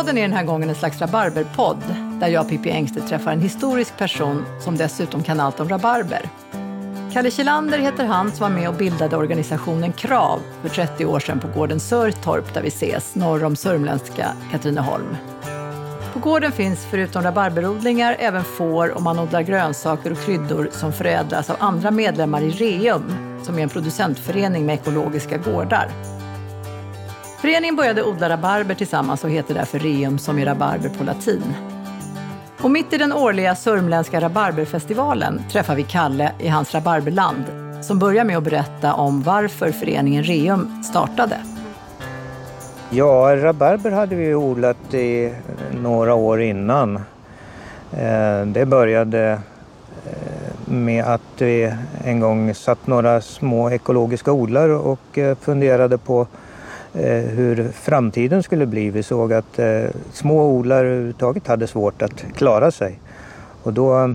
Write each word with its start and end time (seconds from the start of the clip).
Gårdspodden 0.00 0.18
är 0.18 0.28
den 0.28 0.36
här 0.36 0.44
gången 0.44 0.68
en 0.68 0.74
slags 0.74 1.00
rabarberpodd 1.00 1.82
där 2.20 2.28
jag, 2.28 2.48
Pippi 2.48 2.70
Engstedt, 2.70 3.08
träffar 3.08 3.32
en 3.32 3.40
historisk 3.40 3.96
person 3.98 4.44
som 4.60 4.76
dessutom 4.76 5.22
kan 5.22 5.40
allt 5.40 5.60
om 5.60 5.68
rabarber. 5.68 6.28
Kalle 7.12 7.30
Kjellander 7.30 7.78
heter 7.78 8.04
han 8.04 8.32
som 8.32 8.40
var 8.40 8.60
med 8.60 8.68
och 8.68 8.74
bildade 8.74 9.16
organisationen 9.16 9.92
KRAV 9.92 10.40
för 10.62 10.68
30 10.68 11.06
år 11.06 11.20
sedan 11.20 11.40
på 11.40 11.48
gården 11.48 11.80
Sörtorp 11.80 12.54
där 12.54 12.62
vi 12.62 12.68
ses, 12.68 13.14
norr 13.14 13.44
om 13.44 13.56
sörmländska 13.56 14.32
Katrineholm. 14.50 15.16
På 16.12 16.18
gården 16.18 16.52
finns 16.52 16.86
förutom 16.90 17.22
rabarberodlingar 17.22 18.16
även 18.18 18.44
får 18.44 18.90
och 18.90 19.02
man 19.02 19.18
odlar 19.18 19.42
grönsaker 19.42 20.12
och 20.12 20.20
kryddor 20.20 20.68
som 20.72 20.92
förädlas 20.92 21.50
av 21.50 21.56
andra 21.58 21.90
medlemmar 21.90 22.40
i 22.42 22.50
REUM, 22.50 23.38
som 23.42 23.58
är 23.58 23.62
en 23.62 23.68
producentförening 23.68 24.66
med 24.66 24.74
ekologiska 24.74 25.36
gårdar. 25.36 25.90
Föreningen 27.40 27.76
började 27.76 28.02
odla 28.02 28.28
rabarber 28.28 28.74
tillsammans 28.74 29.24
och 29.24 29.30
heter 29.30 29.54
därför 29.54 29.78
Reum 29.78 30.18
som 30.18 30.38
är 30.38 30.46
rabarber 30.46 30.88
på 30.88 31.04
latin. 31.04 31.42
Och 32.62 32.70
mitt 32.70 32.92
i 32.92 32.98
den 32.98 33.12
årliga 33.12 33.54
sörmländska 33.54 34.20
rabarberfestivalen 34.20 35.42
träffar 35.52 35.74
vi 35.74 35.82
Kalle 35.82 36.32
i 36.38 36.48
hans 36.48 36.74
rabarberland 36.74 37.44
som 37.82 37.98
börjar 37.98 38.24
med 38.24 38.36
att 38.36 38.44
berätta 38.44 38.94
om 38.94 39.22
varför 39.22 39.70
föreningen 39.70 40.24
Reum 40.24 40.82
startade. 40.82 41.36
Ja, 42.90 43.36
rabarber 43.36 43.90
hade 43.90 44.16
vi 44.16 44.34
odlat 44.34 44.94
i 44.94 45.34
några 45.82 46.14
år 46.14 46.40
innan. 46.40 46.96
Eh, 47.92 48.46
det 48.46 48.66
började 48.66 49.30
eh, 50.06 50.72
med 50.72 51.04
att 51.04 51.22
vi 51.38 51.74
en 52.04 52.20
gång 52.20 52.54
satt 52.54 52.86
några 52.86 53.20
små 53.20 53.70
ekologiska 53.70 54.32
odlare 54.32 54.74
och 54.74 55.18
eh, 55.18 55.36
funderade 55.40 55.98
på 55.98 56.26
hur 56.92 57.68
framtiden 57.72 58.42
skulle 58.42 58.66
bli. 58.66 58.90
Vi 58.90 59.02
såg 59.02 59.32
att 59.32 59.60
små 60.12 60.42
odlare 60.44 60.86
överhuvudtaget 60.86 61.46
hade 61.46 61.66
svårt 61.66 62.02
att 62.02 62.24
klara 62.36 62.70
sig. 62.70 62.98
Och 63.62 63.72
då 63.72 64.14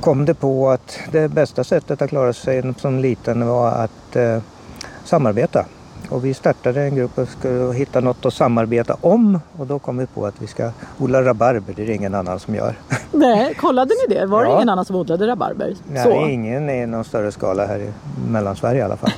kom 0.00 0.24
det 0.24 0.34
på 0.34 0.70
att 0.70 0.98
det 1.12 1.28
bästa 1.28 1.64
sättet 1.64 2.02
att 2.02 2.10
klara 2.10 2.32
sig 2.32 2.74
som 2.78 2.98
liten 2.98 3.48
var 3.48 3.68
att 3.70 4.16
samarbeta. 5.04 5.64
Och 6.08 6.24
vi 6.24 6.34
startade 6.34 6.82
en 6.82 6.96
grupp 6.96 7.18
och 7.18 7.28
skulle 7.28 7.72
hitta 7.72 8.00
något 8.00 8.26
att 8.26 8.34
samarbeta 8.34 8.96
om 9.00 9.40
och 9.58 9.66
då 9.66 9.78
kom 9.78 9.98
vi 9.98 10.06
på 10.06 10.26
att 10.26 10.34
vi 10.42 10.46
ska 10.46 10.70
odla 10.98 11.22
rabarber, 11.22 11.74
det 11.76 11.82
är 11.82 11.86
det 11.86 11.94
ingen 11.94 12.14
annan 12.14 12.40
som 12.40 12.54
gör. 12.54 12.74
Nej, 13.12 13.54
kollade 13.54 13.94
ni 14.08 14.14
det? 14.14 14.26
Var 14.26 14.44
det 14.44 14.52
ingen 14.52 14.68
annan 14.68 14.84
som 14.84 14.96
odlade 14.96 15.26
rabarber? 15.26 15.74
Nej, 15.92 16.02
Så. 16.02 16.26
ingen 16.26 16.70
i 16.70 16.86
någon 16.86 17.04
större 17.04 17.32
skala 17.32 17.66
här 17.66 17.78
i 17.78 17.92
Mellansverige 18.30 18.80
i 18.80 18.82
alla 18.82 18.96
fall. 18.96 19.12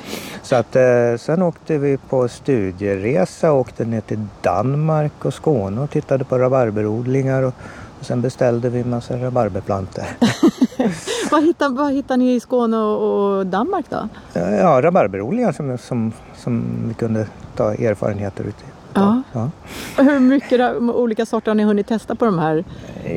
Så 0.49 0.57
att, 0.57 0.77
eh, 0.77 1.17
sen 1.19 1.43
åkte 1.43 1.79
vi 1.79 1.97
på 1.97 2.29
studieresa, 2.29 3.53
åkte 3.53 3.85
ner 3.85 4.01
till 4.01 4.27
Danmark 4.43 5.25
och 5.25 5.35
Skåne 5.35 5.81
och 5.81 5.91
tittade 5.91 6.25
på 6.25 6.39
rabarberodlingar 6.39 7.43
och, 7.43 7.55
och 8.01 8.07
sen 8.07 8.21
beställde 8.21 8.71
vi 8.71 8.81
en 8.81 8.91
massa 8.91 9.17
rabarberplantor. 9.17 10.05
vad, 11.31 11.45
hittar, 11.45 11.69
vad 11.69 11.93
hittar 11.93 12.17
ni 12.17 12.35
i 12.35 12.41
Skåne 12.41 12.77
och, 12.77 13.39
och 13.39 13.47
Danmark 13.47 13.87
då? 13.89 14.09
Ja, 14.33 14.83
rabarberodlingar 14.83 15.53
som, 15.53 15.79
som 15.79 16.13
som 16.37 16.85
vi 16.89 16.95
kunde 16.95 17.27
ta 17.57 17.75
erfarenheter 17.75 18.45
ut 18.45 18.57
Ja. 18.95 19.23
ja. 19.33 19.51
Hur 19.97 20.21
mycket 20.21 20.77
olika 20.81 21.27
sorter 21.27 21.51
har 21.51 21.57
ni 21.57 21.63
hunnit 21.65 21.87
testa 21.87 22.15
på 22.15 22.25
de 22.25 22.39
här 22.39 22.65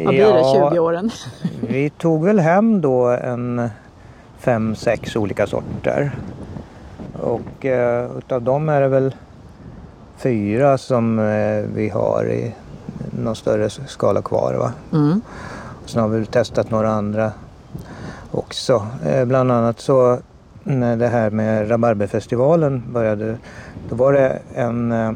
vad 0.05 0.13
blir 0.13 0.33
det, 0.33 0.69
20 0.71 0.79
åren? 0.79 1.11
vi 1.61 1.89
tog 1.89 2.25
väl 2.25 2.39
hem 2.39 2.81
då 2.81 3.07
en 3.07 3.69
fem, 4.39 4.75
sex 4.75 5.15
olika 5.15 5.47
sorter. 5.47 6.11
Och 7.13 7.65
eh, 7.65 8.17
utav 8.17 8.41
dem 8.41 8.69
är 8.69 8.81
det 8.81 8.87
väl 8.87 9.15
fyra 10.17 10.77
som 10.77 11.19
eh, 11.19 11.63
vi 11.75 11.89
har 11.89 12.29
i 12.29 12.55
någon 13.23 13.35
större 13.35 13.69
skala 13.69 14.21
kvar. 14.21 14.53
Va? 14.53 14.73
Mm. 14.93 15.21
Och 15.83 15.89
sen 15.89 16.01
har 16.01 16.09
vi 16.09 16.25
testat 16.25 16.71
några 16.71 16.89
andra 16.91 17.31
också. 18.31 18.87
Eh, 19.05 19.25
bland 19.25 19.51
annat 19.51 19.79
så 19.79 20.17
när 20.63 20.97
det 20.97 21.07
här 21.07 21.29
med 21.29 21.71
Rabarberfestivalen 21.71 22.83
började, 22.93 23.37
då 23.89 23.95
var 23.95 24.13
det 24.13 24.39
en 24.55 24.91
eh, 24.91 25.11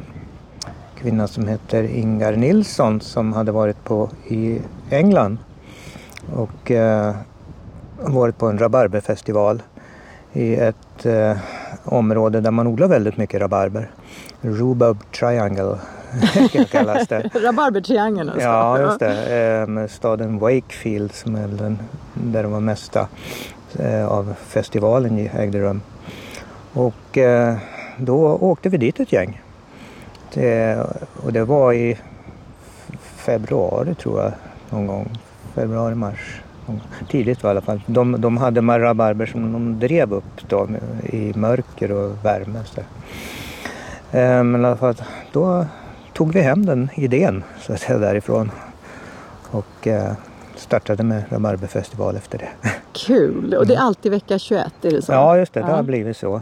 kvinna 0.95 1.27
som 1.27 1.47
heter 1.47 1.83
Ingar 1.83 2.35
Nilsson 2.35 3.01
som 3.01 3.33
hade 3.33 3.51
varit 3.51 3.83
på 3.83 4.09
i 4.27 4.61
England 4.89 5.37
och 6.35 6.71
eh, 6.71 7.15
varit 8.01 8.37
på 8.37 8.47
en 8.47 8.57
rabarberfestival 8.57 9.61
i 10.33 10.55
ett 10.55 11.05
eh, 11.05 11.37
område 11.85 12.41
där 12.41 12.51
man 12.51 12.67
odlar 12.67 12.87
väldigt 12.87 13.17
mycket 13.17 13.41
rabarber. 13.41 13.91
Rhubarb 14.41 14.97
Triangle 15.11 15.77
kallas 16.71 17.07
det. 17.07 17.29
Rabarbertriangeln 17.33 18.29
alltså? 18.29 18.47
Ja, 18.47 18.79
just 18.79 18.99
det. 18.99 19.65
Eh, 19.69 19.87
staden 19.87 20.39
Wakefield 20.39 21.13
som 21.13 21.35
är 21.35 21.47
den 21.47 21.79
där 22.13 22.43
det 22.43 22.49
var 22.49 22.59
mesta 22.59 23.07
Eh, 23.79 24.07
av 24.07 24.35
festivalen 24.47 25.29
ägde 25.33 25.59
rum. 25.59 25.81
Och 26.73 27.17
eh, 27.17 27.57
då 27.97 28.37
åkte 28.41 28.69
vi 28.69 28.77
dit 28.77 28.99
ett 28.99 29.13
gäng. 29.13 29.41
Det, 30.33 30.85
och 31.23 31.33
det 31.33 31.43
var 31.43 31.73
i 31.73 31.97
februari 32.99 33.95
tror 33.95 34.21
jag, 34.21 34.31
någon 34.69 34.87
gång. 34.87 35.17
Februari, 35.53 35.95
mars. 35.95 36.41
Tidigt 37.09 37.43
i 37.43 37.47
alla 37.47 37.61
fall. 37.61 37.81
De, 37.85 38.21
de 38.21 38.37
hade 38.37 38.61
rabarber 38.61 39.25
som 39.25 39.53
de 39.53 39.79
drev 39.79 40.13
upp 40.13 40.49
då, 40.49 40.67
i 41.03 41.33
mörker 41.35 41.91
och 41.91 42.25
värme. 42.25 42.59
Så. 42.65 42.81
Eh, 44.17 44.43
men 44.43 44.61
i 44.61 44.65
alla 44.65 44.77
fall, 44.77 44.95
då 45.31 45.65
tog 46.13 46.33
vi 46.33 46.41
hem 46.41 46.65
den 46.65 46.89
idén 46.95 47.43
så 47.61 47.73
att 47.73 47.79
säga, 47.79 47.99
därifrån. 47.99 48.51
Och 49.51 49.87
startade 50.55 51.03
med 51.03 51.23
rabarberfestival 51.29 52.15
efter 52.15 52.37
det. 52.37 52.69
Kul! 52.93 53.53
Och 53.53 53.67
det 53.67 53.73
är 53.73 53.77
mm. 53.77 53.87
alltid 53.87 54.11
vecka 54.11 54.39
21, 54.39 54.73
är 54.81 54.91
det 54.91 55.01
så? 55.01 55.11
Ja, 55.11 55.37
just 55.37 55.53
det. 55.53 55.59
Det 55.59 55.71
har 55.71 55.83
blivit 55.83 56.17
så. 56.17 56.41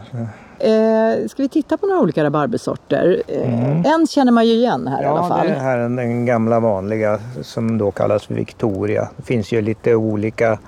Eh, 0.64 1.28
ska 1.28 1.42
vi 1.42 1.48
titta 1.48 1.76
på 1.76 1.86
några 1.86 2.00
olika 2.00 2.24
rabarbersorter? 2.24 3.22
Eh, 3.28 3.64
mm. 3.64 3.84
En 3.84 4.06
känner 4.06 4.32
man 4.32 4.46
ju 4.46 4.52
igen 4.52 4.86
här 4.86 5.02
ja, 5.02 5.08
i 5.08 5.10
alla 5.10 5.28
fall. 5.28 5.48
Ja, 5.48 5.54
det 5.54 5.60
här 5.60 5.78
är 5.78 5.88
den 5.88 6.26
gamla 6.26 6.60
vanliga 6.60 7.18
som 7.42 7.78
då 7.78 7.90
kallas 7.90 8.30
Victoria. 8.30 9.08
Det 9.16 9.22
finns 9.22 9.52
ju 9.52 9.62
lite 9.62 9.94
olika 9.94 10.58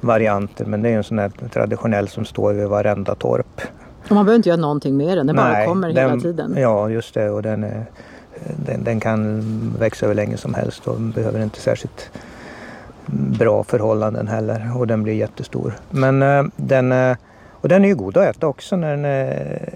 varianter 0.00 0.64
men 0.64 0.82
det 0.82 0.88
är 0.88 0.96
en 0.96 1.04
sån 1.04 1.18
här 1.18 1.30
traditionell 1.52 2.08
som 2.08 2.24
står 2.24 2.52
vid 2.52 2.68
varenda 2.68 3.14
torp. 3.14 3.60
Och 4.08 4.14
man 4.14 4.24
behöver 4.24 4.36
inte 4.36 4.48
göra 4.48 4.60
någonting 4.60 4.96
med 4.96 5.18
den, 5.18 5.26
den 5.26 5.36
Nej, 5.36 5.44
bara 5.44 5.66
kommer 5.66 5.92
den, 5.92 6.10
hela 6.10 6.20
tiden. 6.20 6.54
Ja, 6.58 6.88
just 6.88 7.14
det. 7.14 7.30
Och 7.30 7.42
den, 7.42 7.64
är, 7.64 7.86
den, 8.66 8.84
den, 8.84 9.00
kan 9.00 9.42
växa 9.78 10.06
hur 10.06 10.14
länge 10.14 10.36
som 10.36 10.54
helst 10.54 10.88
och 10.88 11.00
behöver 11.00 11.42
inte 11.42 11.60
särskilt 11.60 12.10
bra 13.38 13.64
förhållanden 13.64 14.28
heller 14.28 14.72
och 14.76 14.86
den 14.86 15.02
blir 15.02 15.14
jättestor. 15.14 15.74
Men 15.90 16.22
eh, 16.22 16.44
den, 16.56 16.92
eh, 16.92 17.16
och 17.60 17.68
den 17.68 17.84
är 17.84 17.88
ju 17.88 17.94
god 17.94 18.16
att 18.16 18.36
äta 18.36 18.46
också 18.46 18.76
när 18.76 18.90
den 18.90 19.04
är, 19.04 19.68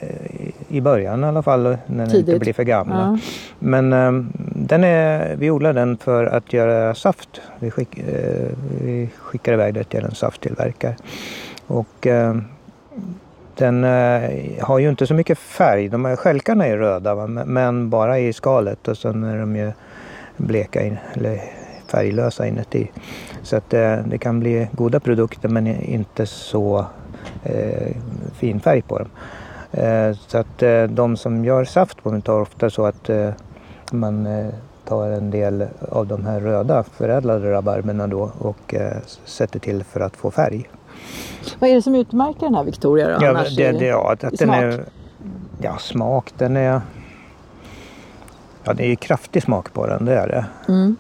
i 0.69 0.81
början 0.81 1.25
i 1.25 1.27
alla 1.27 1.43
fall 1.43 1.63
när 1.87 2.07
den 2.07 2.17
inte 2.17 2.39
blir 2.39 2.53
för 2.53 2.63
gamla. 2.63 2.95
Ja. 2.95 3.19
Men 3.59 3.93
eh, 3.93 4.13
den 4.55 4.85
är, 4.85 5.37
vi 5.37 5.51
odlar 5.51 5.73
den 5.73 5.97
för 5.97 6.25
att 6.25 6.53
göra 6.53 6.95
saft. 6.95 7.41
Vi, 7.59 7.71
skick, 7.71 7.99
vi 8.81 9.09
skickar 9.19 9.53
iväg 9.53 9.75
det 9.75 9.85
till 9.85 10.05
en 10.05 10.15
safttillverkare. 10.15 10.97
Och 11.67 12.07
den 13.57 13.85
har 14.61 14.79
ju 14.79 14.89
inte 14.89 15.07
så 15.07 15.15
mycket 15.15 15.39
färg. 15.39 15.89
De 15.89 16.05
här 16.05 16.17
skälkarna 16.17 16.67
är 16.67 16.77
röda 16.77 17.27
men 17.27 17.91
bara 17.91 18.19
i 18.19 18.33
skalet 18.33 18.89
och 18.89 18.99
sen 18.99 19.25
är 19.25 19.39
de 19.39 19.57
ju 19.57 19.73
bleka 20.37 20.83
in, 20.83 20.97
eller 21.15 21.41
färglösa 21.87 22.47
inuti. 22.47 22.91
Så 23.43 23.57
att 23.57 23.75
eh, 23.75 23.97
det 23.97 24.19
kan 24.19 24.41
bli 24.41 24.69
goda 24.73 25.01
produkter 25.01 25.49
men 25.49 25.67
inte 25.67 26.27
så 26.27 26.87
eh, 27.45 27.97
fin 28.35 28.61
färg 28.61 28.83
på 28.83 28.99
dem. 28.99 29.09
Eh, 29.73 30.17
så 30.27 30.39
att 30.39 30.63
eh, 30.63 30.83
de 30.83 31.17
som 31.17 31.45
gör 31.45 31.65
saft 31.65 32.03
på 32.03 32.11
dem 32.11 32.23
tar 32.23 32.41
ofta 32.41 32.71
så 32.71 32.87
att 32.87 33.09
eh, 33.09 33.31
man 33.93 34.27
eh, 34.27 34.47
tar 34.85 35.09
en 35.09 35.31
del 35.31 35.67
av 35.89 36.07
de 36.07 36.27
här 36.27 36.41
röda 36.41 36.85
förädlade 36.85 37.53
rabarberna 37.53 38.07
då 38.07 38.31
och 38.39 38.75
sätter 39.25 39.59
till 39.59 39.85
för 39.85 40.01
att 40.01 40.17
få 40.17 40.31
färg. 40.31 40.69
Vad 41.59 41.71
är 41.71 41.75
det 41.75 41.83
som 41.83 41.95
utmärker 41.95 42.41
den 42.41 42.55
här 42.55 42.65
Victoria 42.65 43.09
då? 43.09 43.25
Ja, 43.27 43.45
det, 43.57 43.73
det, 43.73 43.87
ja, 43.87 44.13
att, 44.13 44.25
att 44.25 44.39
den 44.39 44.51
är 44.51 44.85
Ja, 45.61 45.77
smak 45.79 46.33
den 46.39 46.57
är 46.57 46.81
Ja, 48.65 48.73
det 48.73 48.87
är 48.87 48.95
kraftig 48.95 49.43
smak 49.43 49.73
på 49.73 49.87
den, 49.87 50.05
det 50.05 50.15
är 50.15 50.29
det. 50.29 50.47
Mm. 50.69 50.97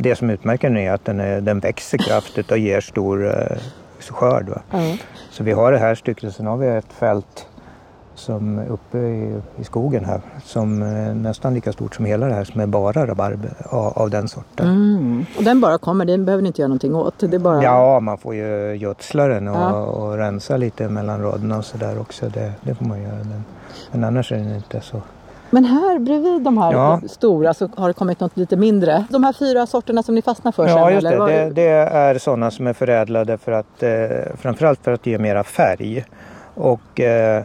Det 0.00 0.16
som 0.16 0.30
utmärker 0.30 0.68
den 0.68 0.76
är 0.76 0.92
att 0.92 1.04
den, 1.04 1.20
är, 1.20 1.40
den 1.40 1.60
växer 1.60 1.98
kraftigt 1.98 2.50
och 2.50 2.58
ger 2.58 2.80
stor 2.80 3.26
eh, 3.26 3.58
skörd. 4.00 4.60
Mm. 4.72 4.96
Så 5.30 5.44
vi 5.44 5.52
har 5.52 5.72
det 5.72 5.78
här 5.78 5.94
stycket, 5.94 6.34
sen 6.34 6.46
har 6.46 6.56
vi 6.56 6.66
ett 6.66 6.92
fält 6.92 7.46
som 8.18 8.58
uppe 8.58 8.98
i, 8.98 9.40
i 9.56 9.64
skogen 9.64 10.04
här 10.04 10.20
som 10.44 10.82
är 10.82 11.14
nästan 11.14 11.54
lika 11.54 11.72
stort 11.72 11.94
som 11.94 12.04
hela 12.04 12.26
det 12.26 12.34
här 12.34 12.44
som 12.44 12.60
är 12.60 12.66
bara 12.66 13.06
rabarber 13.06 13.52
av, 13.64 13.98
av 13.98 14.10
den 14.10 14.28
sorten. 14.28 14.68
Mm. 14.68 15.26
Och 15.36 15.44
den 15.44 15.60
bara 15.60 15.78
kommer, 15.78 16.04
den 16.04 16.24
behöver 16.24 16.42
ni 16.42 16.46
inte 16.46 16.60
göra 16.62 16.68
någonting 16.68 16.94
åt? 16.94 17.14
Det 17.18 17.38
bara... 17.38 17.62
Ja, 17.62 18.00
man 18.00 18.18
får 18.18 18.34
ju 18.34 18.74
gödsla 18.74 19.26
den 19.26 19.48
och, 19.48 19.56
ja. 19.56 19.72
och 19.72 20.16
rensa 20.16 20.56
lite 20.56 20.88
mellan 20.88 21.22
raderna 21.22 21.58
och 21.58 21.64
sådär 21.64 22.00
också. 22.00 22.28
Det, 22.28 22.52
det 22.62 22.74
får 22.74 22.84
man 22.84 23.02
göra. 23.02 23.14
Men, 23.16 23.44
men 23.92 24.04
annars 24.04 24.32
är 24.32 24.36
den 24.36 24.54
inte 24.54 24.80
så 24.80 25.02
Men 25.50 25.64
här 25.64 25.98
bredvid 25.98 26.42
de 26.42 26.58
här 26.58 26.72
Ja. 26.72 27.00
stora 27.08 27.54
så 27.54 27.68
har 27.76 27.88
det 27.88 27.94
kommit 27.94 28.20
något 28.20 28.36
lite 28.36 28.56
mindre. 28.56 29.04
De 29.10 29.24
här 29.24 29.32
fyra 29.32 29.66
sorterna 29.66 30.02
som 30.02 30.14
ni 30.14 30.22
fastnar 30.22 30.52
för 30.52 30.66
sen? 30.68 30.76
Ja, 30.76 30.90
just 30.90 31.06
eller? 31.06 31.26
det. 31.26 31.32
Det. 31.44 31.50
Det 31.50 31.68
är 31.68 32.18
sådana 32.18 32.50
som 32.50 32.66
är 32.66 32.72
förädlade 32.72 33.38
för 33.38 33.52
att 33.52 33.82
eh, 33.82 34.36
framförallt 34.36 34.80
för 34.84 34.92
att 34.92 35.06
ge 35.06 35.18
mera 35.18 35.44
färg. 35.44 36.04
Och 36.54 37.00
eh, 37.00 37.42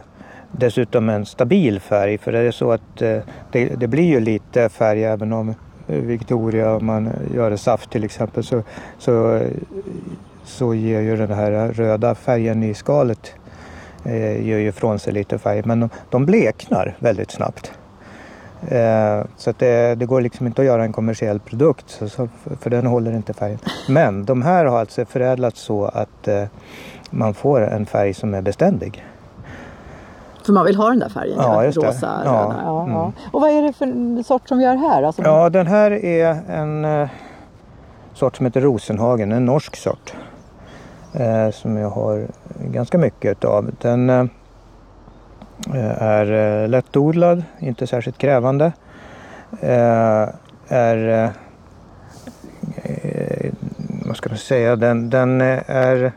dessutom 0.52 1.08
en 1.08 1.26
stabil 1.26 1.80
färg. 1.80 2.18
För 2.18 2.32
det 2.32 2.38
är 2.38 2.50
så 2.50 2.72
att 2.72 3.02
eh, 3.02 3.18
det, 3.52 3.66
det 3.66 3.86
blir 3.88 4.04
ju 4.04 4.20
lite 4.20 4.68
färg 4.68 5.04
även 5.04 5.32
om 5.32 5.48
eh, 5.88 5.96
Victoria, 5.96 6.76
om 6.76 6.86
man 6.86 7.10
gör 7.34 7.50
det 7.50 7.58
saft 7.58 7.90
till 7.90 8.04
exempel, 8.04 8.44
så, 8.44 8.62
så, 8.98 9.40
så 10.44 10.74
ger 10.74 11.00
ju 11.00 11.16
den 11.16 11.32
här 11.32 11.72
röda 11.72 12.14
färgen 12.14 12.62
i 12.62 12.74
skalet 12.74 13.32
eh, 14.04 14.46
gör 14.48 14.58
ju 14.58 14.68
ifrån 14.68 14.98
sig 14.98 15.12
lite 15.12 15.38
färg. 15.38 15.62
Men 15.64 15.80
de, 15.80 15.90
de 16.10 16.26
bleknar 16.26 16.96
väldigt 16.98 17.30
snabbt. 17.30 17.72
Eh, 18.68 19.24
så 19.36 19.50
att 19.50 19.58
det, 19.58 19.94
det 19.94 20.06
går 20.06 20.20
liksom 20.20 20.46
inte 20.46 20.62
att 20.62 20.66
göra 20.66 20.84
en 20.84 20.92
kommersiell 20.92 21.40
produkt 21.40 21.90
så, 21.90 22.08
så, 22.08 22.28
för 22.60 22.70
den 22.70 22.86
håller 22.86 23.12
inte 23.12 23.32
färgen. 23.32 23.58
Men 23.88 24.24
de 24.24 24.42
här 24.42 24.64
har 24.64 24.78
alltså 24.78 25.04
förädlats 25.04 25.60
så 25.60 25.84
att 25.84 26.28
eh, 26.28 26.44
man 27.10 27.34
får 27.34 27.60
en 27.60 27.86
färg 27.86 28.14
som 28.14 28.34
är 28.34 28.42
beständig. 28.42 29.04
För 30.46 30.52
man 30.52 30.64
vill 30.64 30.76
ha 30.76 30.88
den 30.88 30.98
där 30.98 31.08
färgen, 31.08 31.34
Ja, 31.38 31.64
just 31.64 31.80
det. 31.80 31.86
rosa, 31.86 32.22
Ja, 32.24 32.30
röda. 32.30 32.56
Ja, 32.64 32.82
mm. 32.82 32.94
ja. 32.94 33.12
Och 33.32 33.40
vad 33.40 33.50
är 33.50 33.62
det 33.62 33.72
för 33.72 34.22
sort 34.22 34.48
som 34.48 34.58
vi 34.58 34.64
har 34.64 34.76
här? 34.76 35.02
Alltså, 35.02 35.22
Ja, 35.22 35.50
den 35.50 35.66
här 35.66 35.90
är 35.90 36.36
en 36.48 36.84
eh, 36.84 37.08
sort 38.14 38.36
som 38.36 38.46
heter 38.46 38.60
Rosenhagen, 38.60 39.32
en 39.32 39.44
norsk 39.44 39.76
sort. 39.76 40.14
Eh, 41.12 41.50
som 41.50 41.76
jag 41.76 41.90
har 41.90 42.26
ganska 42.58 42.98
mycket 42.98 43.44
av. 43.44 43.70
Den 43.80 44.10
eh, 44.10 44.24
är 45.98 46.62
eh, 46.62 46.68
lättodlad, 46.68 47.44
inte 47.58 47.86
särskilt 47.86 48.18
krävande. 48.18 48.72
Eh, 49.60 50.28
är, 50.68 51.08
eh, 51.08 51.30
eh, 52.82 53.52
vad 54.06 54.16
ska 54.16 54.28
man 54.28 54.38
säga, 54.38 54.76
den, 54.76 55.10
den 55.10 55.40
eh, 55.40 55.70
är 55.70 56.12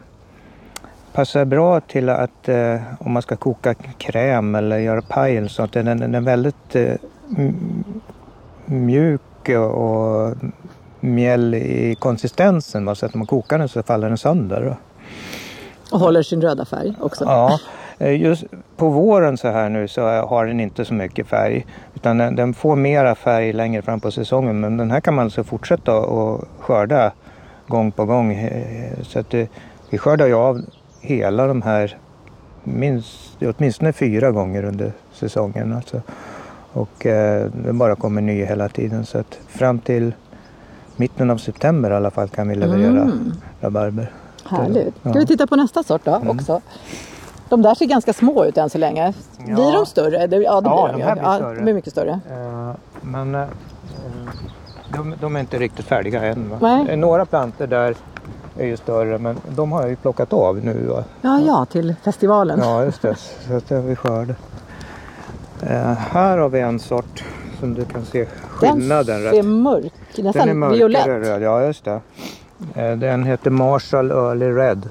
passar 1.13 1.45
bra 1.45 1.79
till 1.79 2.09
att 2.09 2.49
eh, 2.49 2.81
om 2.99 3.11
man 3.11 3.21
ska 3.21 3.35
koka 3.35 3.73
kräm 3.73 4.55
eller 4.55 4.77
göra 4.77 5.01
paj 5.01 5.37
eller 5.37 5.47
sånt. 5.47 5.73
Den, 5.73 5.85
den 5.85 6.15
är 6.15 6.21
väldigt 6.21 6.75
eh, 6.75 6.95
mjuk 8.65 9.49
och 9.49 10.35
mjäll 10.99 11.53
i 11.53 11.95
konsistensen. 11.99 12.95
Så 12.95 13.05
att 13.05 13.13
när 13.13 13.17
man 13.17 13.27
kokar 13.27 13.59
den 13.59 13.69
så 13.69 13.83
faller 13.83 14.07
den 14.07 14.17
sönder. 14.17 14.77
Och 15.91 15.99
håller 15.99 16.23
sin 16.23 16.41
röda 16.41 16.65
färg 16.65 16.93
också. 16.99 17.23
Ja, 17.23 17.51
eh, 17.53 17.59
just 17.99 18.43
på 18.77 18.89
våren 18.89 19.37
så 19.37 19.47
här 19.47 19.69
nu 19.69 19.87
så 19.87 20.01
har 20.01 20.45
den 20.45 20.59
inte 20.59 20.85
så 20.85 20.93
mycket 20.93 21.27
färg. 21.27 21.65
Utan 21.95 22.17
den, 22.17 22.35
den 22.35 22.53
får 22.53 22.75
mera 22.75 23.15
färg 23.15 23.53
längre 23.53 23.81
fram 23.81 23.99
på 23.99 24.11
säsongen. 24.11 24.59
Men 24.59 24.77
den 24.77 24.91
här 24.91 24.99
kan 24.99 25.13
man 25.13 25.23
alltså 25.25 25.43
fortsätta 25.43 25.97
att 25.97 26.41
skörda 26.59 27.11
gång 27.67 27.91
på 27.91 28.05
gång. 28.05 28.33
Eh, 28.33 28.91
Så 29.01 29.19
att 29.19 29.29
det, 29.29 29.49
vi 29.89 29.97
skördar 29.97 30.27
ju 30.27 30.33
av 30.33 30.61
hela 31.01 31.47
de 31.47 31.61
här 31.61 31.97
minst, 32.63 33.37
åtminstone 33.41 33.93
fyra 33.93 34.31
gånger 34.31 34.63
under 34.63 34.91
säsongen. 35.13 35.73
Alltså. 35.73 36.01
Och 36.73 37.05
eh, 37.05 37.45
det 37.65 37.73
bara 37.73 37.95
kommer 37.95 38.21
ny 38.21 38.45
hela 38.45 38.69
tiden. 38.69 39.05
Så 39.05 39.17
att 39.17 39.39
fram 39.47 39.79
till 39.79 40.13
mitten 40.95 41.29
av 41.29 41.37
september 41.37 41.91
i 41.91 41.93
alla 41.93 42.11
fall 42.11 42.29
kan 42.29 42.47
vi 42.49 42.55
leverera 42.55 42.87
Mm. 43.01 43.31
rabarber. 43.61 44.11
Härligt. 44.45 44.95
Ska 44.99 45.11
vi 45.19 45.25
titta 45.25 45.47
på 45.47 45.55
nästa 45.55 45.83
sort 45.83 46.05
då 46.05 46.15
Mm. 46.15 46.29
också? 46.29 46.61
De 47.49 47.61
där 47.61 47.75
ser 47.75 47.85
ganska 47.85 48.13
små 48.13 48.45
ut 48.45 48.57
än 48.57 48.69
så 48.69 48.77
länge. 48.77 49.13
Ja. 49.37 49.43
Blir 49.55 49.71
de 49.73 49.85
större? 49.85 50.27
Det, 50.27 50.35
ja, 50.37 50.61
det 50.61 50.69
Ja, 50.69 50.89
blir 50.93 50.93
de, 50.93 50.99
de 50.99 51.03
här 51.05 51.15
blir 51.15 51.23
ja, 51.23 51.35
större. 51.35 51.55
de 51.55 51.61
blir 51.63 51.73
mycket 51.73 51.91
större. 51.93 52.19
Eh, 52.31 52.71
Men 53.01 53.35
eh, 53.35 53.47
de, 54.89 55.13
de 55.21 55.35
är 55.35 55.39
inte 55.39 55.57
riktigt 55.57 55.85
färdiga 55.85 56.23
än. 56.25 56.53
Några 56.99 57.25
plantor 57.25 57.67
där 57.67 57.95
är 58.57 58.65
ju 58.65 58.77
större 58.77 59.17
men 59.17 59.37
de 59.49 59.71
har 59.71 59.81
jag 59.81 59.89
ju 59.89 59.95
plockat 59.95 60.33
av 60.33 60.57
nu. 60.65 60.85
Va? 60.87 61.03
Ja, 61.21 61.39
ja, 61.39 61.65
till 61.65 61.95
festivalen. 62.03 62.59
Ja 62.63 62.83
just 62.83 63.01
det, 63.01 63.15
så 63.47 63.53
att 63.55 63.67
det 63.69 63.95
skörd. 63.95 64.35
Eh, 65.63 65.93
här 65.93 66.37
har 66.37 66.49
vi 66.49 66.59
en 66.59 66.79
sort 66.79 67.23
som 67.59 67.73
du 67.73 67.85
kan 67.85 68.05
se 68.05 68.19
Den 68.19 68.27
skillnaden 68.71 69.05
ser 69.21 69.31
rätt. 69.33 69.45
mörk, 69.45 69.93
Den 70.15 70.25
nästan 70.25 70.49
är 70.49 70.53
mörkare 70.53 70.77
violett. 70.77 71.07
röd, 71.07 71.41
ja 71.41 71.63
just 71.63 71.85
det. 71.85 71.99
Den 72.95 73.23
heter 73.23 73.49
Marshall 73.51 74.11
Early 74.11 74.49
Red. 74.51 74.89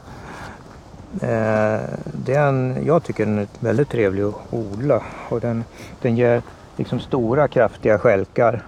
Eh, 1.22 1.80
Den, 2.04 2.76
jag 2.86 3.02
tycker 3.04 3.26
den 3.26 3.38
är 3.38 3.46
väldigt 3.60 3.88
trevlig 3.88 4.22
att 4.22 4.34
odla 4.50 5.02
och 5.28 5.40
den, 5.40 5.64
den 6.02 6.16
ger 6.16 6.42
liksom 6.76 7.00
stora 7.00 7.48
kraftiga 7.48 7.98
skälkar. 7.98 8.62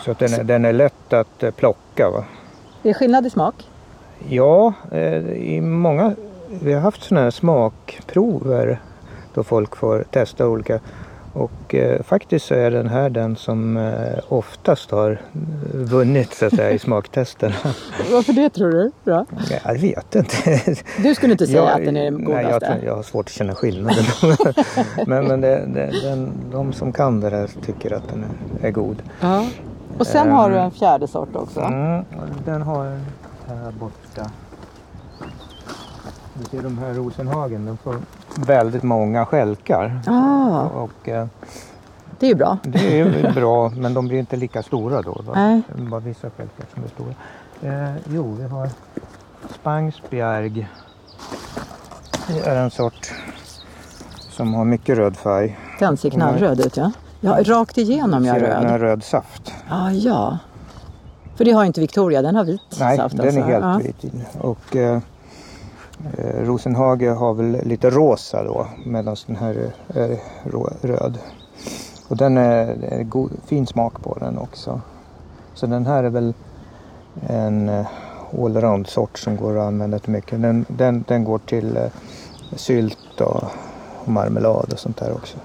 Så 0.00 0.14
den, 0.18 0.32
är, 0.32 0.44
den 0.44 0.64
är 0.64 0.72
lätt 0.72 1.12
att 1.12 1.42
eh, 1.42 1.50
plocka. 1.50 2.10
Va? 2.10 2.24
Det 2.82 2.90
är 2.90 2.94
skillnad 2.94 3.26
i 3.26 3.30
smak. 3.30 3.54
Ja, 4.28 4.72
eh, 4.92 5.32
i 5.32 5.60
många, 5.60 6.14
vi 6.62 6.72
har 6.72 6.80
haft 6.80 7.02
sådana 7.02 7.24
här 7.24 7.30
smakprover 7.30 8.80
då 9.34 9.42
folk 9.42 9.76
får 9.76 10.04
testa 10.10 10.48
olika. 10.48 10.80
Och 11.32 11.74
eh, 11.74 12.02
faktiskt 12.02 12.46
så 12.46 12.54
är 12.54 12.70
den 12.70 12.88
här 12.88 13.10
den 13.10 13.36
som 13.36 13.76
eh, 13.76 13.92
oftast 14.28 14.90
har 14.90 15.18
vunnit 15.74 16.34
så 16.34 16.46
att 16.46 16.54
säga, 16.54 16.70
i 16.70 16.78
smaktesterna. 16.88 17.54
Varför 18.12 18.32
det 18.32 18.50
tror 18.50 18.70
du? 18.70 18.92
Bra. 19.04 19.26
Jag 19.64 19.78
vet 19.78 20.14
inte. 20.14 20.60
Du 20.98 21.14
skulle 21.14 21.32
inte 21.32 21.46
säga 21.46 21.58
Jag- 21.58 21.68
att 21.80 21.84
den 21.84 21.96
är 21.96 22.04
den 22.04 22.14
Nej, 22.14 22.32
jag, 22.34 22.44
godaste? 22.44 22.66
tror- 22.66 22.84
jag 22.84 22.96
har 22.96 23.02
svårt 23.02 23.26
att 23.26 23.32
känna 23.32 23.54
skillnaden. 23.54 24.04
men 25.06 25.26
men 25.26 25.40
det, 25.40 25.64
det, 25.74 25.90
den, 26.02 26.32
de 26.52 26.72
som 26.72 26.92
kan 26.92 27.20
det 27.20 27.30
här 27.30 27.50
tycker 27.66 27.92
att 27.92 28.08
den 28.08 28.24
är, 28.62 28.66
är 28.66 28.70
god. 28.70 29.02
Ja. 29.20 29.46
Och 29.98 30.06
sen 30.06 30.26
Ehm. 30.28 30.32
har 30.34 30.50
du 30.50 30.56
en 30.56 30.70
fjärde 30.70 31.06
sort 31.08 31.36
också. 31.36 31.60
Mm, 31.60 32.04
den 32.44 32.62
har 32.62 32.84
jag 32.84 32.98
här 33.56 33.72
borta. 33.72 34.30
Du 36.34 36.44
ser 36.44 36.62
de 36.62 36.78
här 36.78 36.94
Rosenhagen, 36.94 37.66
de 37.66 37.76
får 37.76 37.96
väldigt 38.38 38.82
många 38.82 39.26
skälkar. 39.26 40.00
Ah, 40.06 40.60
Och 40.62 41.08
eh, 41.08 41.26
det 42.18 42.26
är 42.26 42.30
ju 42.30 42.34
bra. 42.34 42.58
det 42.62 43.00
är 43.00 43.04
ju 43.06 43.32
bra 43.32 43.68
men 43.76 43.94
de 43.94 44.08
blir 44.08 44.18
inte 44.18 44.36
lika 44.36 44.62
stora 44.62 45.02
då. 45.02 45.20
Nej. 45.34 45.62
Det 45.76 45.82
är 45.82 45.86
bara 45.86 46.00
vissa 46.00 46.30
skälkar 46.30 46.64
som 46.74 46.84
är 46.84 46.88
stora. 46.88 47.14
Eh, 47.86 47.94
jo, 48.08 48.36
vi 48.40 48.44
har 48.48 48.68
Spangsbjerg. 49.60 50.68
Det 52.28 52.40
är 52.40 52.56
en 52.56 52.70
sort 52.70 53.12
som 54.30 54.54
har 54.54 54.64
mycket 54.64 54.98
röd 54.98 55.16
färg. 55.16 55.58
Den 55.78 55.96
ser 55.96 56.10
knallröd 56.10 56.60
ut 56.60 56.76
ja. 56.76 56.92
Ja, 57.20 57.38
rakt 57.44 57.78
igenom 57.78 58.24
ja, 58.24 58.34
Ser 58.34 58.40
Den 58.40 58.62
röd. 58.68 58.80
röd 58.80 59.04
saft. 59.04 59.52
Ah, 59.68 59.90
ja. 59.90 60.38
För 61.36 61.44
det 61.44 61.50
har 61.52 61.64
inte 61.64 61.80
Victoria, 61.80 62.22
den 62.22 62.36
har 62.36 62.44
vit 62.44 62.60
Nej, 62.80 62.96
saft. 62.96 63.16
den 63.16 63.26
alltså. 63.26 63.40
är 63.40 63.44
helt 63.44 63.64
ja. 63.64 63.80
vit. 64.02 64.12
Och 64.40 64.76
eh, 64.76 65.00
Eh, 66.18 66.44
Rosenhage 66.44 67.08
har 67.08 67.34
väl 67.34 67.58
lite 67.62 67.90
rosa 67.90 68.44
då 68.44 68.66
medan 68.84 69.16
den 69.26 69.36
här 69.36 69.72
eh, 69.94 70.02
är, 70.02 70.86
röd. 70.86 71.18
Och 72.08 72.16
den 72.16 72.36
är, 72.36 72.84
är 72.84 73.02
god, 73.02 73.30
fin 73.46 73.66
smak 73.66 74.02
på 74.02 74.16
den 74.20 74.38
också. 74.38 74.80
Så 75.54 75.66
den 75.66 75.86
här 75.86 76.04
är 76.04 76.10
väl 76.10 76.34
en 77.28 77.68
eh, 77.68 77.86
allround 78.38 78.86
sort 78.86 79.18
som 79.18 79.36
går 79.36 79.58
att 79.58 79.66
använda 79.66 79.98
till 79.98 80.12
mycket. 80.12 80.42
Den, 80.42 80.66
den, 80.68 81.04
den 81.08 81.24
går 81.24 81.38
till 81.38 81.76
eh, 81.76 81.90
sylt 82.52 83.20
och, 83.20 83.42
och 84.04 84.08
marmelad 84.08 84.72
och 84.72 84.78
sånt 84.78 84.96
där 84.96 85.12
också. 85.12 85.38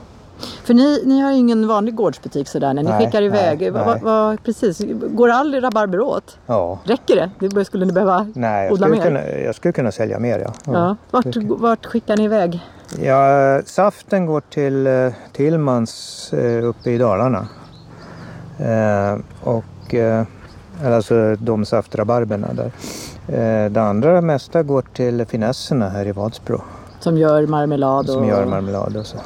För 0.66 0.74
ni, 0.74 1.02
ni 1.06 1.22
har 1.22 1.32
ingen 1.32 1.68
vanlig 1.68 1.96
gårdsbutik 1.96 2.48
sådär 2.48 2.74
när 2.74 2.84
ni 2.84 2.90
Nej, 2.90 3.06
skickar 3.06 3.22
iväg. 3.22 3.60
nej, 3.62 3.70
Va, 3.72 3.84
va, 3.86 3.98
va, 4.02 4.38
precis. 4.44 4.82
Går 5.10 5.30
all 5.30 5.62
rabarber 5.62 6.00
åt? 6.00 6.38
Ja. 6.46 6.80
Räcker 6.84 7.16
det? 7.40 7.48
det 7.48 7.66
skulle 7.66 7.86
ni 7.86 7.94
behöva 7.94 8.28
Nej, 8.36 8.64
jag 8.66 8.74
odla 8.74 8.88
mer? 8.88 9.02
kunna, 9.02 9.30
jag 9.30 9.56
skulle 9.56 9.72
kunna 9.72 9.92
sälja 9.92 10.20
mer 10.20 10.40
ja. 10.40 10.54
Ja. 10.74 10.96
Vart, 11.12 11.26
det- 11.34 11.40
vart 11.46 11.86
skickar 11.86 12.18
ni 12.18 12.24
iväg? 12.24 12.60
Ja, 13.02 13.62
saften 13.66 14.26
går 14.26 14.42
till 14.42 14.88
eh, 14.88 15.08
Tillmans 15.32 16.34
eh, 16.34 16.64
uppe 16.66 16.92
i 16.92 16.98
Dalarna. 16.98 17.48
Eh, 18.60 19.18
och, 19.44 19.94
eh, 19.96 20.24
alltså 20.86 21.36
de 21.36 21.66
saftrabarberna 21.66 22.48
där. 22.54 22.72
Eh, 23.28 23.72
det 23.72 23.82
andra 23.82 24.22
mesta 24.22 24.64
går 24.64 24.82
till 24.94 25.26
finesserna 25.26 25.90
här 25.90 26.08
i 26.08 26.12
Vadsbro. 26.12 26.62
Som 27.06 27.18
gör 27.18 27.48
marmelad 27.48 28.10
och 28.10 28.14
Som 28.14 28.28
gör 28.28 28.46
marmelad 28.46 28.98
och 28.98 29.06
så. 29.06 29.18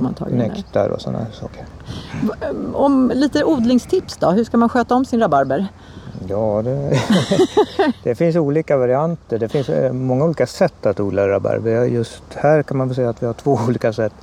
där. 0.00 0.30
Nektar 0.30 0.88
och 0.88 1.00
sådana 1.00 1.26
saker. 1.32 1.64
Om 2.72 3.12
lite 3.14 3.44
odlingstips 3.44 4.16
då? 4.16 4.30
Hur 4.30 4.44
ska 4.44 4.56
man 4.56 4.68
sköta 4.68 4.94
om 4.94 5.04
sin 5.04 5.20
rabarber? 5.20 5.66
Ja, 6.28 6.62
det, 6.64 7.00
det 8.02 8.14
finns 8.14 8.36
olika 8.36 8.76
varianter. 8.76 9.38
Det 9.38 9.48
finns 9.48 9.68
eh, 9.68 9.92
många 9.92 10.24
olika 10.24 10.46
sätt 10.46 10.86
att 10.86 11.00
odla 11.00 11.28
rabarber. 11.28 11.84
Just 11.84 12.22
här 12.34 12.62
kan 12.62 12.76
man 12.76 12.88
väl 12.88 12.94
säga 12.94 13.10
att 13.10 13.22
vi 13.22 13.26
har 13.26 13.32
två 13.34 13.58
olika 13.68 13.92
sätt. 13.92 14.14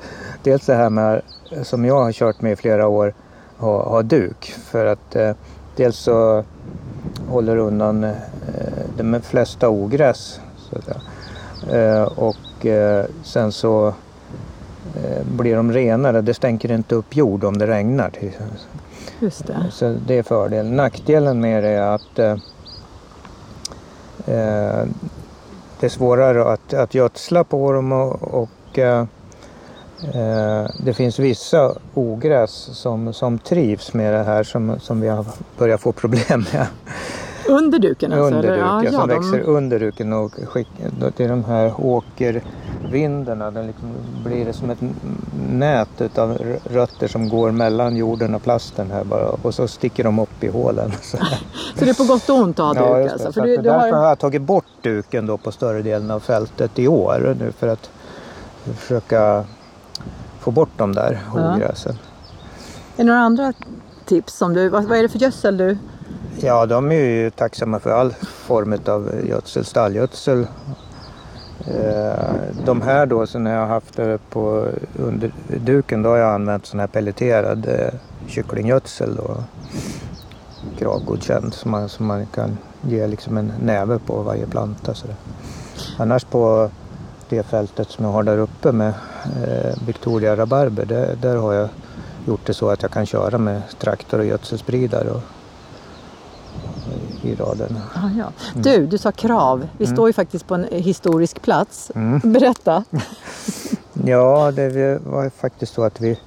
Dels 0.43 0.65
det 0.65 0.75
här 0.75 0.89
med, 0.89 1.21
som 1.63 1.85
jag 1.85 2.03
har 2.03 2.11
kört 2.11 2.41
med 2.41 2.51
i 2.51 2.55
flera 2.55 2.87
år, 2.87 3.13
ha, 3.57 3.89
ha 3.89 4.01
duk. 4.01 4.53
För 4.65 4.85
att 4.85 5.15
eh, 5.15 5.31
dels 5.75 5.97
så 5.97 6.43
håller 7.29 7.57
undan 7.57 8.03
eh, 8.03 8.11
de 8.97 9.21
flesta 9.21 9.69
ogräs. 9.69 10.39
Eh, 11.69 12.03
och 12.03 12.35
eh, 12.65 13.05
sen 13.23 13.51
så 13.51 13.87
eh, 14.95 15.23
blir 15.37 15.55
de 15.55 15.71
renare. 15.71 16.21
Det 16.21 16.33
stänker 16.33 16.71
inte 16.71 16.95
upp 16.95 17.15
jord 17.15 17.43
om 17.43 17.57
det 17.57 17.67
regnar. 17.67 18.11
Just 19.19 19.47
det. 19.47 19.65
Så 19.71 19.95
det 20.07 20.17
är 20.17 20.23
fördelen. 20.23 20.75
Nackdelen 20.75 21.41
med 21.41 21.63
det 21.63 21.69
är 21.69 21.95
att 21.95 22.19
eh, 22.19 22.31
eh, 24.25 24.85
det 25.79 25.85
är 25.85 25.89
svårare 25.89 26.53
att, 26.53 26.73
att 26.73 26.93
gödsla 26.93 27.43
på 27.43 27.71
dem 27.71 27.91
och, 27.91 28.21
och 28.23 28.79
eh, 28.79 29.05
det 30.83 30.93
finns 30.93 31.19
vissa 31.19 31.73
ogräs 31.93 32.51
som, 32.51 33.13
som 33.13 33.39
trivs 33.39 33.93
med 33.93 34.13
det 34.13 34.23
här 34.23 34.43
som, 34.43 34.79
som 34.79 35.01
vi 35.01 35.07
har 35.07 35.25
börjat 35.57 35.81
få 35.81 35.91
problem 35.91 36.45
med. 36.53 36.67
Under 37.51 37.79
duken 37.79 38.13
alltså? 38.13 38.25
Under 38.35 38.41
duken, 38.41 38.59
ja, 38.59 38.91
som 38.91 38.93
ja, 39.09 39.15
de- 39.15 39.31
växer 39.31 39.39
under 39.49 39.79
duken 39.79 40.13
och 40.13 40.33
skick, 40.33 40.67
det 41.17 41.23
är 41.23 41.29
de 41.29 41.43
här 41.43 41.73
åkervindarna. 41.77 43.51
Det 43.51 43.63
liksom 43.63 43.93
blir 44.25 44.45
det 44.45 44.53
som 44.53 44.69
ett 44.69 44.77
nät 45.49 46.17
av 46.17 46.37
rötter 46.63 47.07
som 47.07 47.29
går 47.29 47.51
mellan 47.51 47.95
jorden 47.95 48.35
och 48.35 48.43
plasten 48.43 48.91
här 48.91 49.03
bara 49.03 49.29
och 49.41 49.53
så 49.53 49.67
sticker 49.67 50.03
de 50.03 50.19
upp 50.19 50.43
i 50.43 50.47
hålen. 50.47 50.91
Så, 51.01 51.17
Så 51.77 51.85
det 51.85 51.89
är 51.89 51.93
på 51.93 52.03
gott 52.13 52.29
och 52.29 52.35
ont 52.35 52.59
att 52.59 52.77
ha 52.77 52.89
ja, 52.89 52.97
duk 52.97 53.05
det. 53.07 53.11
alltså? 53.13 53.27
Så 53.27 53.33
För 53.33 53.41
du, 53.41 53.57
du 53.57 53.63
därför 53.63 53.91
har 53.91 53.97
har... 53.97 54.07
jag 54.07 54.19
tagit 54.19 54.41
bort 54.41 54.65
duken 54.81 55.25
då 55.25 55.37
på 55.37 55.51
större 55.51 55.81
delen 55.81 56.11
av 56.11 56.19
fältet 56.19 56.79
i 56.79 56.87
år 56.87 57.35
nu 57.39 57.51
för 57.51 57.67
att 57.67 57.89
försöka 58.77 59.43
få 60.39 60.51
bort 60.51 60.69
de 60.77 60.93
där 60.95 61.19
Ja. 61.35 61.53
ogräsen. 61.55 61.93
Är 61.93 61.97
det 62.97 63.03
några 63.03 63.19
andra 63.19 63.53
tips? 64.05 64.33
Som 64.37 64.53
du, 64.53 64.69
vad, 64.69 64.83
vad 64.83 64.97
är 64.97 65.01
det 65.03 65.09
för 65.09 65.19
gödsel 65.19 65.57
du... 65.57 65.77
Ja, 66.43 66.65
de 66.65 66.91
är 66.91 66.95
ju 66.95 67.29
tacksamma 67.29 67.79
för 67.79 67.89
all 67.89 68.13
form 68.21 68.79
av 68.85 69.11
gödsel, 69.27 69.65
stallgödsel. 69.65 70.47
Eh, 71.67 72.33
de 72.65 72.81
här 72.81 73.05
då, 73.05 73.27
så 73.27 73.39
när 73.39 73.53
jag 73.53 73.59
har 73.59 73.67
haft 73.67 73.95
det 73.95 74.19
på 74.29 74.67
under 74.99 75.31
duken, 75.47 76.03
då 76.03 76.09
har 76.09 76.17
jag 76.17 76.33
använt 76.33 76.65
sån 76.65 76.79
här 76.79 76.87
pelleterad 76.87 77.67
eh, 77.67 77.93
kycklinggödsel 78.27 79.15
då. 79.15 79.43
Kravgodkänd 80.79 81.53
som 81.53 81.71
man, 81.71 81.89
som 81.89 82.05
man 82.05 82.25
kan 82.25 82.57
ge 82.81 83.07
liksom 83.07 83.37
en 83.37 83.53
näve 83.61 83.99
på 83.99 84.21
varje 84.21 84.47
planta. 84.47 84.93
Så. 84.93 85.07
Annars 85.97 86.23
på 86.23 86.69
det 87.29 87.43
fältet 87.43 87.89
som 87.89 88.05
jag 88.05 88.11
har 88.11 88.23
där 88.23 88.37
uppe 88.37 88.71
med 88.71 88.93
eh, 89.43 89.85
Victoria 89.87 90.35
rabarber, 90.35 90.85
där, 90.85 91.15
där 91.21 91.35
har 91.35 91.53
jag 91.53 91.69
gjort 92.27 92.45
det 92.45 92.53
så 92.53 92.69
att 92.69 92.81
jag 92.81 92.91
kan 92.91 93.05
köra 93.05 93.37
med 93.37 93.61
traktor 93.79 94.19
och 94.19 94.25
gödselspridare 94.25 95.09
och, 95.09 95.21
i 97.21 97.35
raden. 97.35 97.79
Ah, 97.95 98.09
ja. 98.17 98.31
Du, 98.55 98.85
du 98.85 98.97
sa 98.97 99.11
krav. 99.11 99.67
Vi 99.77 99.87
står 99.87 100.09
ju 100.09 100.13
faktiskt 100.13 100.47
på 100.47 100.55
en 100.55 100.67
historisk 100.71 101.41
plats. 101.41 101.91
Mm. 101.95 102.19
Berätta. 102.23 102.83
Ja, 104.05 104.51
det 104.51 104.99
var 105.05 105.29
faktiskt 105.29 105.73
så 105.73 105.83
att 105.83 106.01
vi 106.01 106.17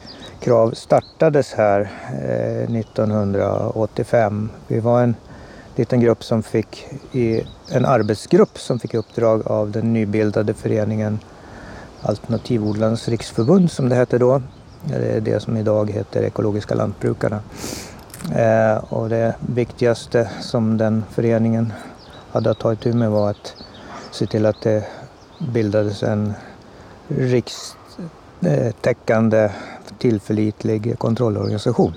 Krav 0.45 0.71
startades 0.71 1.53
här 1.53 1.81
eh, 1.81 2.77
1985. 2.77 4.51
Vi 4.69 4.81
var 4.81 5.03
en 5.03 5.15
liten 5.77 6.01
grupp 6.01 6.25
som 6.25 6.43
fick 6.43 6.87
i 7.13 7.43
en 7.69 7.85
arbetsgrupp 7.85 8.59
som 8.59 8.79
fick 8.79 8.95
uppdrag 8.95 9.47
av 9.47 9.71
den 9.71 9.93
nybildade 9.93 10.55
föreningen 10.55 11.19
Alternativodlarnas 12.03 13.09
riksförbund 13.09 13.71
som 13.71 13.89
det 13.89 13.95
hette 13.95 14.19
då. 14.19 14.43
Det 14.85 14.95
är 14.95 15.21
det 15.21 15.41
som 15.41 15.57
idag 15.57 15.91
heter 15.91 16.23
Ekologiska 16.23 16.75
lantbrukarna. 16.75 17.41
Eh, 18.33 18.77
och 18.89 19.09
det 19.09 19.35
viktigaste 19.41 20.31
som 20.41 20.77
den 20.77 21.05
föreningen 21.11 21.73
hade 22.33 22.51
att 22.51 22.59
ta 22.59 22.73
itu 22.73 22.93
med 22.93 23.11
var 23.11 23.31
att 23.31 23.55
se 24.11 24.27
till 24.27 24.47
att 24.47 24.61
det 24.63 24.85
bildades 25.39 26.03
en 26.03 26.35
rikstäckande 27.09 29.51
tillförlitlig 29.99 30.99
kontrollorganisation. 30.99 31.95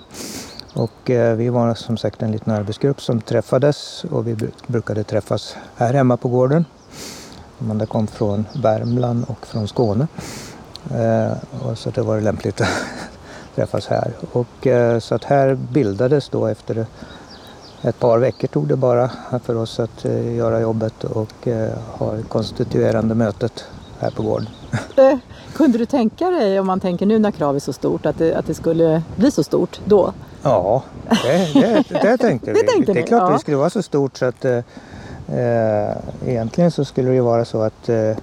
Och 0.74 1.10
eh, 1.10 1.36
vi 1.36 1.50
var 1.50 1.74
som 1.74 1.98
sagt 1.98 2.22
en 2.22 2.32
liten 2.32 2.54
arbetsgrupp 2.54 3.02
som 3.02 3.22
träffades 3.22 4.04
och 4.04 4.28
vi 4.28 4.38
brukade 4.68 5.04
träffas 5.04 5.56
här 5.76 5.94
hemma 5.94 6.18
på 6.18 6.30
gården. 6.30 6.66
Amanda 7.62 7.86
kom 7.86 8.08
från 8.08 8.46
Värmland 8.56 9.26
och 9.28 9.48
från 9.48 9.68
Skåne. 9.68 10.08
Eh, 10.92 11.32
och 11.62 11.78
så 11.78 11.90
det 11.90 12.02
var 12.02 12.22
lämpligt 12.22 12.62
att 12.62 12.68
träffas 13.58 13.88
här. 13.88 14.12
Och, 14.32 14.68
eh, 14.68 15.00
så 15.00 15.16
att 15.16 15.24
här 15.24 15.56
bildades 15.56 16.30
då 16.30 16.48
efter 16.48 16.86
ett 17.82 18.00
par 18.00 18.18
veckor 18.20 18.48
tog 18.48 18.68
det 18.68 18.76
bara 18.76 19.12
för 19.44 19.56
oss 19.56 19.80
att 19.80 20.06
eh, 20.06 20.36
göra 20.36 20.60
jobbet 20.60 21.04
och 21.04 21.48
eh, 21.48 21.70
ha 21.92 22.14
det 22.14 22.24
konstituerande 22.24 23.16
mötet 23.16 23.66
här 24.00 24.12
på 24.12 24.24
gården. 24.24 24.48
Kunde 25.54 25.78
du 25.78 25.86
tänka 25.86 26.30
dig, 26.30 26.60
om 26.60 26.68
man 26.68 26.80
tänker 26.80 27.06
nu 27.06 27.20
när 27.20 27.32
krav 27.32 27.56
är 27.56 27.60
så 27.60 27.74
stort, 27.74 28.06
att 28.06 28.18
det, 28.18 28.36
att 28.36 28.48
det 28.48 28.54
skulle 28.54 29.02
bli 29.16 29.32
så 29.32 29.44
stort 29.44 29.80
då? 29.86 30.14
Ja, 30.44 30.84
det, 31.10 31.54
det, 31.54 31.84
det 32.02 32.18
tänkte 32.18 32.52
vi. 32.54 32.62
Det 32.62 32.68
tänkte 32.68 32.94
det 32.94 33.00
är 33.00 33.08
klart 33.08 33.30
ja. 33.30 33.34
det 33.34 33.40
skulle 33.40 33.58
vara 33.58 33.70
så 33.70 33.82
stort 33.82 34.18
så 34.18 34.26
att 34.26 34.46
eh, 34.46 34.58
eh, 35.28 35.98
egentligen 36.26 36.72
så 36.72 36.86
skulle 36.86 37.10
det 37.10 37.16
ju 37.16 37.22
vara 37.22 37.46
så 37.46 37.62
att 37.62 37.90
eh, 37.90 38.18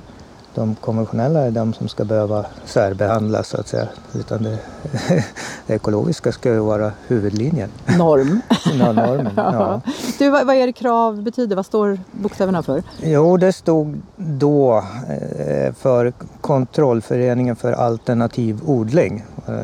de 0.55 0.75
konventionella 0.75 1.41
är 1.41 1.51
de 1.51 1.73
som 1.75 1.89
ska 1.89 2.05
behöva 2.05 2.47
särbehandlas 2.65 3.49
så 3.49 3.61
att 3.61 3.69
säga. 3.69 3.89
Utan 4.15 4.43
det, 4.43 4.59
det 5.07 5.25
ekologiska 5.75 6.33
ska 6.33 6.53
ju 6.53 6.59
vara 6.59 6.93
huvudlinjen. 7.07 7.71
Norm. 7.99 8.41
Ja, 8.79 8.93
normen. 8.93 9.33
Ja. 9.37 9.81
Du, 10.19 10.31
vad, 10.31 10.47
vad 10.47 10.57
är 10.57 10.67
det 10.67 10.73
krav 10.73 11.23
betyder? 11.23 11.57
Vad 11.57 11.67
står 11.67 11.99
bokstäverna 12.13 12.63
för? 12.63 12.83
Jo, 13.03 13.37
det 13.37 13.53
stod 13.53 14.03
då 14.17 14.85
eh, 15.09 15.73
för 15.75 16.13
Kontrollföreningen 16.41 17.57
för 17.57 17.73
alternativ 17.73 18.61
odling. 18.67 19.25
eh, 19.47 19.55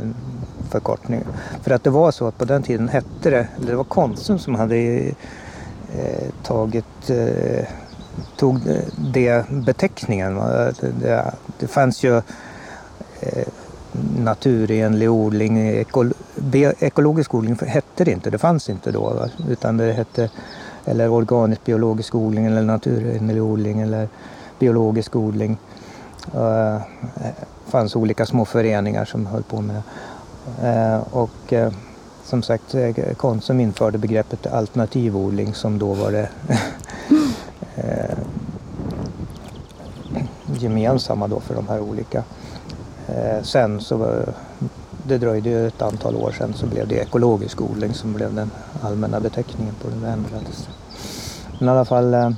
Förkortning. 0.70 1.24
För 1.62 1.70
att 1.70 1.84
det 1.84 1.90
var 1.90 2.10
så 2.10 2.26
att 2.26 2.38
på 2.38 2.44
den 2.44 2.62
tiden 2.62 2.88
hette 2.88 3.30
det, 3.30 3.46
eller 3.56 3.70
det 3.70 3.76
var 3.76 3.84
Konsum 3.84 4.38
som 4.38 4.54
hade 4.54 4.76
eh, 4.76 5.14
tagit 6.42 7.10
eh, 7.10 7.64
tog 8.36 8.60
det- 8.96 9.44
beteckningen. 9.50 10.34
Det, 10.80 11.32
det, 11.58 11.66
fanns 11.66 12.02
ju 12.04 12.16
eh, 13.20 13.46
naturenlig 14.18 15.10
odling, 15.10 15.58
ekolo, 15.68 16.12
ekologisk 16.80 17.34
odling 17.34 17.58
hette 17.66 18.04
det 18.04 18.10
inte, 18.12 18.30
det 18.30 18.38
fanns 18.38 18.68
inte 18.70 18.90
då. 18.90 19.00
Va? 19.10 19.28
Utan 19.48 19.76
det 19.76 19.92
hette 19.92 20.30
eller 20.84 21.08
organisk 21.10 21.64
biologisk 21.64 22.14
odling 22.14 22.46
eller 22.46 22.62
naturenlig 22.62 23.42
odling 23.42 23.80
eller 23.80 24.08
biologisk 24.58 25.16
odling. 25.16 25.58
Eh, 26.34 26.80
Det 27.14 27.72
fanns 27.72 27.96
olika 27.96 28.26
små 28.26 28.44
föreningar 28.44 29.04
som 29.04 29.26
höll 29.26 29.42
på 29.42 29.60
med 29.60 29.76
det. 29.76 30.68
Eh, 30.68 31.00
Och 31.12 31.52
eh, 31.52 31.72
som 32.24 32.42
sagt, 32.42 32.74
eh, 32.74 32.90
Konsum 33.16 33.60
införde 33.60 33.98
begreppet 33.98 34.46
alternativodling 34.46 35.54
som 35.54 35.78
då 35.78 35.94
var 35.94 36.12
det 36.12 36.28
eh, 37.76 38.18
gemensamma 40.58 41.28
då 41.28 41.40
för 41.40 41.54
de 41.54 41.68
här 41.68 41.80
olika. 41.80 42.22
Eh, 43.08 43.42
Sen 43.42 43.80
så 43.80 44.22
det 45.06 45.18
dröjde 45.18 45.48
ju 45.48 45.66
ett 45.66 45.82
antal 45.82 46.16
år 46.16 46.32
sedan 46.38 46.54
så 46.54 46.66
blev 46.66 46.88
det 46.88 46.94
ekologisk 46.94 47.60
odling 47.60 47.94
som 47.94 48.12
blev 48.12 48.34
den 48.34 48.50
allmänna 48.82 49.20
beteckningen 49.20 49.74
på 49.82 49.88
det 49.88 50.08
ändrades. 50.08 50.68
Men 51.58 51.68
i 51.68 51.70
alla 51.72 51.84
fall 51.84 52.14
eh, 52.14 52.30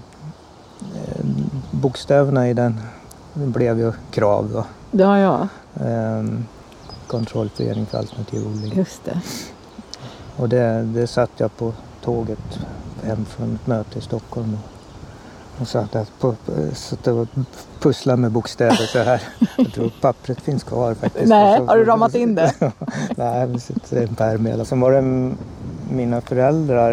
bokstäverna 1.70 2.48
i 2.48 2.54
den 2.54 2.80
blev 3.34 3.78
ju 3.78 3.92
krav 4.10 4.50
då. 4.52 4.64
Ja, 4.90 5.18
ja, 5.18 5.48
Eh, 5.86 6.24
Kontrollförening 7.06 7.86
för 7.86 7.98
alternativ 7.98 8.46
odling. 8.46 8.72
just 8.76 9.04
det. 9.04 9.20
Och 10.36 10.48
det, 10.48 10.82
det 10.82 11.06
satt 11.06 11.30
jag 11.36 11.56
på 11.56 11.72
tåget 12.04 12.58
hem 13.04 13.24
från 13.24 13.54
ett 13.54 13.66
möte 13.66 13.98
i 13.98 14.02
Stockholm 14.02 14.54
och, 14.54 14.60
och 15.62 15.68
satt 15.68 16.18
på, 16.20 16.34
satt 16.74 17.06
och 17.06 17.26
pusslade 17.80 18.18
med 18.22 18.30
bokstäver 18.30 18.74
så 18.92 18.98
här. 18.98 19.22
Jag 19.56 19.72
tror 19.72 19.90
pappret 20.00 20.40
finns 20.40 20.64
kvar 20.64 20.94
faktiskt. 20.94 21.28
Nej, 21.28 21.58
så- 21.58 21.64
har 21.64 21.76
du 21.76 21.84
ramat 21.84 22.14
in 22.14 22.34
det? 22.34 22.52
Nej, 23.16 23.46
det 23.48 23.60
sitter 23.60 24.02
en 24.02 24.14
pärm 24.14 24.42
med. 24.42 24.66
Sen 24.66 24.80
var 24.80 24.92
det 24.92 25.30
mina 25.90 26.20
föräldrar 26.20 26.92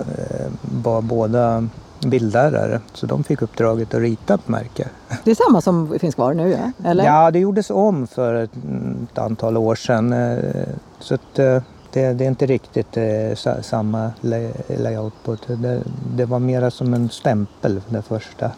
eh, 0.00 0.46
var 0.82 1.02
båda 1.02 1.68
bildlärare 2.06 2.80
så 2.92 3.06
de 3.06 3.24
fick 3.24 3.42
uppdraget 3.42 3.94
att 3.94 4.00
rita 4.00 4.34
ett 4.34 4.48
märke. 4.48 4.88
Det 5.24 5.30
är 5.30 5.34
samma 5.34 5.60
som 5.60 5.98
finns 5.98 6.14
kvar 6.14 6.34
nu, 6.34 6.50
ja? 6.50 6.88
eller? 6.90 7.04
Ja, 7.04 7.30
det 7.30 7.38
gjordes 7.38 7.70
om 7.70 8.06
för 8.06 8.34
ett, 8.34 8.50
ett 9.12 9.18
antal 9.18 9.56
år 9.56 9.74
sedan. 9.74 10.12
eh, 10.12 10.38
Så 11.00 11.14
att, 11.14 11.38
eh, 11.38 11.62
det, 11.94 12.12
det 12.12 12.24
är 12.24 12.28
inte 12.28 12.46
riktigt 12.46 12.96
eh, 12.96 13.34
sa, 13.34 13.62
samma 13.62 14.12
lay, 14.20 14.52
layout 14.78 15.12
på 15.24 15.36
det. 15.46 15.56
det. 15.56 15.82
Det 16.16 16.24
var 16.24 16.38
mera 16.38 16.70
som 16.70 16.94
en 16.94 17.08
stämpel, 17.08 17.80
det 17.88 18.02
första. 18.02 18.50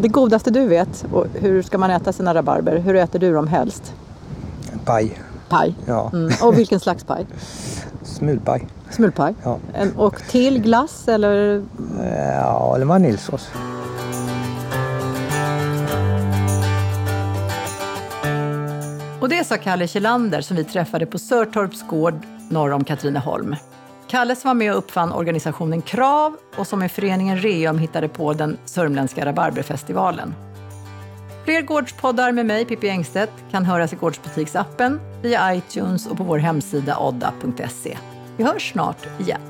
Det 0.00 0.08
godaste 0.08 0.50
du 0.50 0.66
vet, 0.66 1.06
och 1.12 1.26
hur 1.34 1.62
ska 1.62 1.78
man 1.78 1.90
äta 1.90 2.12
sina 2.12 2.34
rabarber? 2.34 2.78
Hur 2.78 2.96
äter 2.96 3.18
du 3.18 3.32
dem 3.32 3.46
helst? 3.46 3.94
Paj, 4.84 5.18
Paj. 5.48 5.74
ja. 5.86 6.10
Mm. 6.12 6.32
Och 6.42 6.58
vilken 6.58 6.80
slags 6.80 7.04
paj? 7.04 7.26
Smulpaj. 8.02 8.66
Smulpaj? 8.90 9.34
Ja. 9.42 9.58
En, 9.74 9.96
och 9.96 10.22
till 10.28 10.62
glass 10.62 11.08
eller? 11.08 11.62
Eh, 12.00 12.34
ja, 12.34 12.72
eller 12.76 12.86
vaniljsås. 12.86 13.48
Och 19.20 19.28
det 19.28 19.44
sa 19.44 19.56
Kalle 19.56 19.86
Kjellander 19.86 20.40
som 20.40 20.56
vi 20.56 20.64
träffade 20.64 21.06
på 21.06 21.18
Sörtorps 21.18 21.82
gård 21.88 22.14
norr 22.50 22.72
om 22.72 22.84
Katrineholm. 22.84 23.56
Kalle 24.08 24.36
som 24.36 24.48
var 24.48 24.54
med 24.54 24.72
och 24.72 24.78
uppfann 24.78 25.12
organisationen 25.12 25.82
KRAV 25.82 26.36
och 26.56 26.66
som 26.66 26.82
i 26.82 26.88
föreningen 26.88 27.38
Reum 27.38 27.78
hittade 27.78 28.08
på 28.08 28.32
den 28.32 28.58
sörmländska 28.64 29.26
rabarberfestivalen. 29.26 30.34
Fler 31.44 31.62
gårdspoddar 31.62 32.32
med 32.32 32.46
mig, 32.46 32.64
Pippi 32.64 32.88
Engstedt, 32.88 33.32
kan 33.50 33.64
höras 33.64 33.92
i 33.92 33.96
Gårdsbutiksappen, 33.96 35.00
via 35.22 35.54
iTunes 35.54 36.06
och 36.06 36.16
på 36.16 36.24
vår 36.24 36.38
hemsida 36.38 36.98
odda.se. 36.98 37.98
Vi 38.36 38.44
hörs 38.44 38.72
snart 38.72 39.20
igen. 39.20 39.40